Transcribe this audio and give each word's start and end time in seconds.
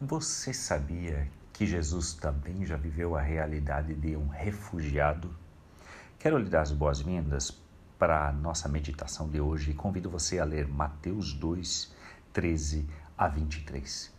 Você 0.00 0.54
sabia 0.54 1.28
que 1.52 1.66
Jesus 1.66 2.12
também 2.12 2.64
já 2.64 2.76
viveu 2.76 3.16
a 3.16 3.20
realidade 3.20 3.96
de 3.96 4.14
um 4.14 4.28
refugiado? 4.28 5.34
Quero 6.20 6.38
lhe 6.38 6.48
dar 6.48 6.60
as 6.60 6.70
boas-vindas 6.70 7.60
para 7.98 8.28
a 8.28 8.32
nossa 8.32 8.68
meditação 8.68 9.28
de 9.28 9.40
hoje 9.40 9.72
e 9.72 9.74
convido 9.74 10.08
você 10.08 10.38
a 10.38 10.44
ler 10.44 10.68
Mateus 10.68 11.32
2, 11.32 11.92
13 12.32 12.88
a 13.18 13.26
23. 13.26 14.14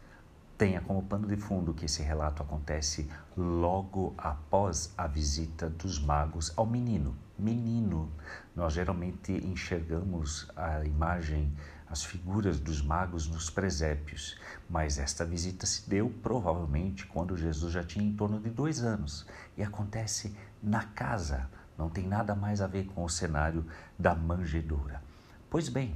Tenha 0.60 0.82
como 0.82 1.02
pano 1.02 1.26
de 1.26 1.38
fundo 1.38 1.74
que 1.74 1.86
esse 1.86 2.04
relato 2.04 2.44
acontece 2.44 3.10
logo 3.38 4.14
após 4.18 4.94
a 4.98 5.08
visita 5.08 5.70
dos 5.70 5.98
magos 5.98 6.52
ao 6.58 6.66
menino. 6.66 7.16
Menino, 7.38 8.12
nós 8.54 8.74
geralmente 8.74 9.32
enxergamos 9.32 10.52
a 10.58 10.84
imagem, 10.84 11.56
as 11.88 12.04
figuras 12.04 12.60
dos 12.60 12.82
magos 12.82 13.26
nos 13.26 13.50
presépios, 13.50 14.38
mas 14.70 15.00
esta 15.00 15.24
visita 15.24 15.66
se 15.66 15.90
deu 15.90 16.10
provavelmente 16.22 17.06
quando 17.06 17.38
Jesus 17.38 17.72
já 17.72 17.82
tinha 17.82 18.04
em 18.04 18.14
torno 18.14 18.38
de 18.38 18.50
dois 18.50 18.84
anos 18.84 19.26
e 19.56 19.64
acontece 19.64 20.36
na 20.62 20.84
casa, 20.84 21.50
não 21.78 21.90
tem 21.90 22.06
nada 22.06 22.36
mais 22.36 22.60
a 22.60 22.68
ver 22.68 22.86
com 22.88 23.06
o 23.06 23.10
cenário 23.10 23.66
da 23.98 24.14
manjedoura. 24.14 25.02
Pois 25.50 25.70
bem, 25.70 25.96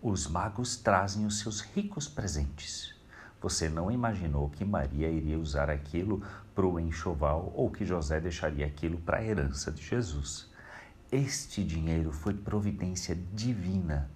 os 0.00 0.26
magos 0.26 0.74
trazem 0.74 1.26
os 1.26 1.40
seus 1.40 1.60
ricos 1.60 2.08
presentes 2.08 2.94
você 3.44 3.68
não 3.68 3.90
imaginou 3.90 4.48
que 4.48 4.64
Maria 4.64 5.10
iria 5.10 5.38
usar 5.38 5.68
aquilo 5.68 6.22
para 6.54 6.64
o 6.64 6.80
enxoval 6.80 7.52
ou 7.54 7.70
que 7.70 7.84
José 7.84 8.18
deixaria 8.18 8.64
aquilo 8.64 8.96
para 8.96 9.18
a 9.18 9.22
herança 9.22 9.70
de 9.70 9.82
Jesus. 9.82 10.50
Este 11.12 11.62
dinheiro 11.62 12.10
foi 12.10 12.32
providência 12.32 13.14
divina 13.34 14.10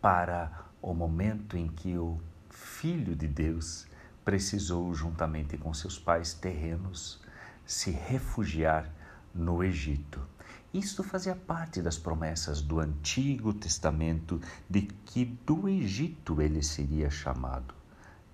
para 0.00 0.64
o 0.80 0.94
momento 0.94 1.58
em 1.58 1.68
que 1.68 1.98
o 1.98 2.18
Filho 2.48 3.14
de 3.14 3.28
Deus 3.28 3.86
precisou, 4.24 4.94
juntamente 4.94 5.58
com 5.58 5.74
seus 5.74 5.98
pais 5.98 6.32
terrenos, 6.32 7.20
se 7.66 7.90
refugiar 7.90 8.90
no 9.34 9.62
Egito. 9.62 10.26
Isto 10.72 11.02
fazia 11.02 11.36
parte 11.36 11.82
das 11.82 11.98
promessas 11.98 12.62
do 12.62 12.80
Antigo 12.80 13.52
Testamento 13.52 14.40
de 14.70 14.80
que 15.04 15.26
do 15.26 15.68
Egito 15.68 16.40
ele 16.40 16.62
seria 16.62 17.10
chamado. 17.10 17.83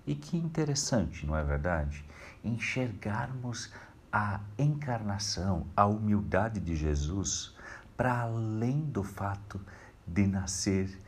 E 0.05 0.15
que 0.15 0.37
interessante, 0.37 1.25
não 1.25 1.35
é 1.35 1.43
verdade? 1.43 2.03
Enxergarmos 2.43 3.71
a 4.11 4.39
encarnação, 4.57 5.67
a 5.75 5.85
humildade 5.85 6.59
de 6.59 6.75
Jesus 6.75 7.55
para 7.95 8.21
além 8.21 8.81
do 8.81 9.03
fato 9.03 9.61
de 10.07 10.25
nascer 10.25 10.99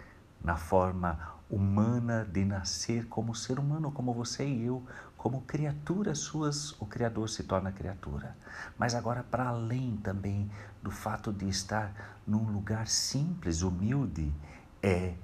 na 0.44 0.56
forma 0.56 1.20
humana, 1.50 2.24
de 2.24 2.46
nascer 2.46 3.08
como 3.08 3.34
ser 3.36 3.60
humano, 3.60 3.92
como 3.92 4.14
você 4.14 4.46
e 4.46 4.66
eu, 4.66 4.84
como 5.18 5.42
criaturas 5.42 6.20
suas, 6.20 6.80
o 6.82 6.86
Criador 6.86 7.30
se 7.30 7.44
torna 7.44 7.72
criatura. 7.72 8.36
Mas 8.78 8.94
agora, 8.94 9.24
para 9.24 9.48
além 9.48 9.98
também 9.98 10.52
do 10.82 10.92
fato 10.92 11.32
de 11.32 11.48
estar 11.48 12.20
num 12.28 12.52
lugar 12.52 12.88
simples, 12.88 13.62
humilde, 13.62 14.34
é 14.82 15.16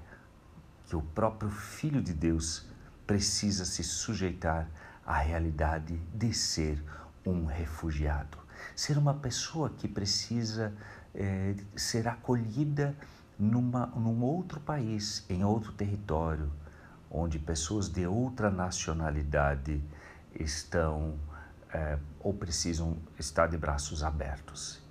que 0.85 0.95
o 0.95 1.01
próprio 1.01 1.49
Filho 1.49 2.01
de 2.01 2.13
Deus 2.13 2.68
precisa 3.09 3.65
se 3.65 3.83
sujeitar 3.83 4.69
à 5.03 5.17
realidade 5.17 5.97
de 6.13 6.31
ser 6.31 6.79
um 7.25 7.45
refugiado, 7.45 8.37
ser 8.75 8.99
uma 8.99 9.15
pessoa 9.15 9.71
que 9.71 9.87
precisa 9.87 10.71
é, 11.15 11.55
ser 11.75 12.07
acolhida 12.07 12.95
numa, 13.39 13.87
num 13.87 14.21
outro 14.21 14.59
país, 14.59 15.25
em 15.27 15.43
outro 15.43 15.71
território, 15.71 16.51
onde 17.09 17.39
pessoas 17.39 17.89
de 17.89 18.05
outra 18.05 18.51
nacionalidade 18.51 19.81
estão 20.39 21.17
é, 21.73 21.97
ou 22.19 22.31
precisam 22.31 22.95
estar 23.17 23.47
de 23.47 23.57
braços 23.57 24.03
abertos. 24.03 24.83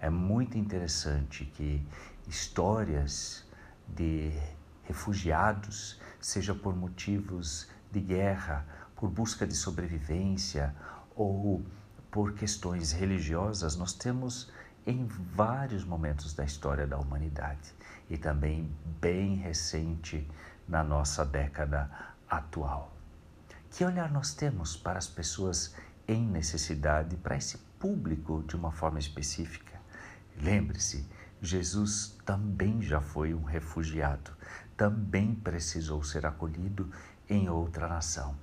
É 0.00 0.08
muito 0.08 0.56
interessante 0.56 1.44
que 1.44 1.84
histórias 2.28 3.44
de 3.88 4.32
refugiados, 4.84 6.00
seja 6.20 6.54
por 6.54 6.74
motivos 6.76 7.68
de 7.90 8.00
guerra, 8.00 8.66
por 8.96 9.10
busca 9.10 9.46
de 9.46 9.54
sobrevivência 9.54 10.74
ou 11.14 11.64
por 12.10 12.32
questões 12.32 12.92
religiosas, 12.92 13.76
nós 13.76 13.92
temos 13.92 14.52
em 14.86 15.06
vários 15.06 15.84
momentos 15.84 16.34
da 16.34 16.44
história 16.44 16.86
da 16.86 16.98
humanidade 16.98 17.74
e 18.08 18.16
também 18.16 18.70
bem 19.00 19.36
recente 19.36 20.28
na 20.68 20.84
nossa 20.84 21.24
década 21.24 21.90
atual. 22.28 22.94
Que 23.70 23.84
olhar 23.84 24.10
nós 24.10 24.34
temos 24.34 24.76
para 24.76 24.98
as 24.98 25.06
pessoas 25.06 25.74
em 26.06 26.26
necessidade, 26.26 27.16
para 27.16 27.36
esse 27.36 27.58
público 27.78 28.44
de 28.46 28.56
uma 28.56 28.70
forma 28.70 28.98
específica? 28.98 29.80
Lembre-se, 30.40 31.08
Jesus 31.40 32.16
também 32.24 32.80
já 32.80 33.00
foi 33.00 33.34
um 33.34 33.42
refugiado, 33.42 34.32
também 34.76 35.34
precisou 35.34 36.02
ser 36.02 36.26
acolhido 36.26 36.90
em 37.28 37.48
outra 37.48 37.88
nação. 37.88 38.36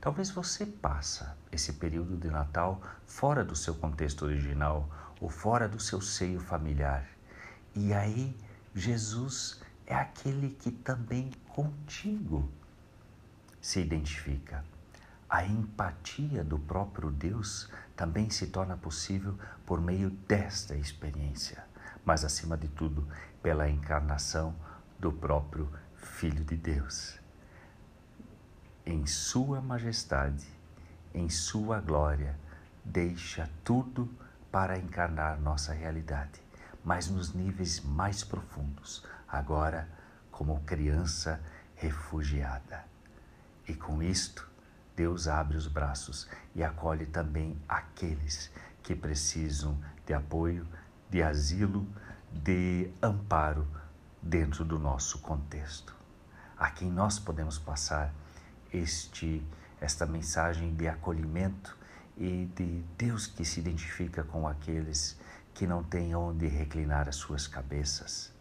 Talvez 0.00 0.30
você 0.30 0.64
passa 0.64 1.36
esse 1.50 1.74
período 1.74 2.16
de 2.16 2.28
Natal 2.28 2.80
fora 3.06 3.44
do 3.44 3.54
seu 3.54 3.74
contexto 3.74 4.24
original 4.24 4.88
ou 5.20 5.28
fora 5.28 5.68
do 5.68 5.80
seu 5.80 6.00
seio 6.00 6.40
familiar. 6.40 7.06
E 7.74 7.92
aí 7.92 8.36
Jesus 8.74 9.60
é 9.86 9.94
aquele 9.94 10.50
que 10.50 10.70
também 10.70 11.30
contigo 11.48 12.48
se 13.60 13.80
identifica. 13.80 14.64
A 15.28 15.44
empatia 15.44 16.44
do 16.44 16.58
próprio 16.58 17.10
Deus 17.10 17.70
também 17.96 18.28
se 18.30 18.48
torna 18.48 18.76
possível 18.76 19.38
por 19.64 19.80
meio 19.80 20.10
desta 20.10 20.74
experiência 20.74 21.64
mas 22.04 22.24
acima 22.24 22.56
de 22.56 22.68
tudo 22.68 23.06
pela 23.42 23.68
encarnação 23.68 24.54
do 25.02 25.10
próprio 25.10 25.68
Filho 25.96 26.44
de 26.44 26.56
Deus. 26.56 27.18
Em 28.86 29.04
Sua 29.04 29.60
majestade, 29.60 30.46
em 31.12 31.28
Sua 31.28 31.80
glória, 31.80 32.38
deixa 32.84 33.50
tudo 33.64 34.08
para 34.52 34.78
encarnar 34.78 35.40
nossa 35.40 35.72
realidade, 35.72 36.40
mas 36.84 37.08
nos 37.08 37.34
níveis 37.34 37.80
mais 37.80 38.22
profundos, 38.22 39.04
agora 39.26 39.88
como 40.30 40.60
criança 40.60 41.40
refugiada. 41.74 42.84
E 43.66 43.74
com 43.74 44.00
isto, 44.00 44.48
Deus 44.94 45.26
abre 45.26 45.56
os 45.56 45.66
braços 45.66 46.28
e 46.54 46.62
acolhe 46.62 47.06
também 47.06 47.60
aqueles 47.68 48.52
que 48.84 48.94
precisam 48.94 49.76
de 50.06 50.14
apoio, 50.14 50.64
de 51.10 51.24
asilo, 51.24 51.84
de 52.32 52.88
amparo 53.02 53.66
dentro 54.22 54.64
do 54.64 54.78
nosso 54.78 55.18
contexto. 55.18 55.94
A 56.56 56.70
quem 56.70 56.90
nós 56.90 57.18
podemos 57.18 57.58
passar 57.58 58.14
este 58.72 59.44
esta 59.80 60.06
mensagem 60.06 60.72
de 60.76 60.86
acolhimento 60.86 61.76
e 62.16 62.46
de 62.54 62.84
Deus 62.96 63.26
que 63.26 63.44
se 63.44 63.58
identifica 63.58 64.22
com 64.22 64.46
aqueles 64.46 65.18
que 65.52 65.66
não 65.66 65.82
têm 65.82 66.14
onde 66.14 66.46
reclinar 66.46 67.08
as 67.08 67.16
suas 67.16 67.48
cabeças. 67.48 68.32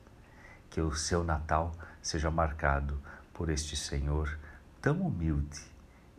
Que 0.69 0.79
o 0.79 0.93
seu 0.93 1.23
Natal 1.23 1.73
seja 1.99 2.29
marcado 2.29 3.01
por 3.33 3.49
este 3.49 3.75
Senhor 3.75 4.37
tão 4.79 5.01
humilde 5.01 5.59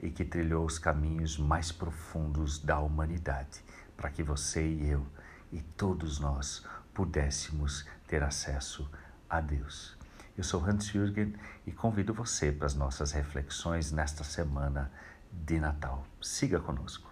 e 0.02 0.10
que 0.10 0.24
trilhou 0.24 0.66
os 0.66 0.76
caminhos 0.76 1.38
mais 1.38 1.70
profundos 1.70 2.58
da 2.58 2.80
humanidade, 2.80 3.62
para 3.96 4.10
que 4.10 4.24
você 4.24 4.66
e 4.66 4.90
eu 4.90 5.06
e 5.52 5.62
todos 5.62 6.18
nós 6.18 6.66
pudéssemos 6.92 7.86
ter 8.08 8.24
acesso 8.24 8.90
a 9.32 9.40
Deus. 9.40 9.96
Eu 10.36 10.44
sou 10.44 10.62
Hans 10.62 10.88
Jürgen 10.88 11.34
e 11.66 11.72
convido 11.72 12.12
você 12.12 12.52
para 12.52 12.66
as 12.66 12.74
nossas 12.74 13.12
reflexões 13.12 13.90
nesta 13.90 14.22
semana 14.22 14.92
de 15.32 15.58
Natal. 15.58 16.06
Siga 16.20 16.60
conosco. 16.60 17.11